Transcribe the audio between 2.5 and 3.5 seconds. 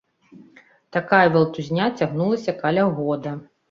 каля года.